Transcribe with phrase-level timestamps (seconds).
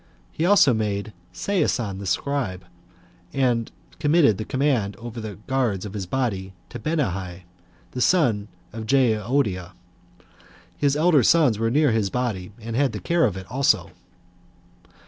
[0.31, 2.65] He also made Seisan the scribe,
[3.33, 7.41] and committed the command over the guards of his body to Benaiah;
[7.91, 9.73] the son of Jehoiada.
[10.75, 13.91] His elder sons were near his body, and had the care of it also.